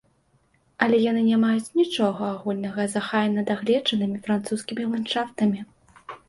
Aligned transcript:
Але 0.85 0.97
яны 1.01 1.19
не 1.27 1.37
маюць 1.43 1.73
нічога 1.79 2.21
агульнага 2.35 2.85
з 2.95 2.97
ахайна-дагледжанымі 3.03 4.17
французскімі 4.25 4.89
ландшафтамі. 4.95 5.59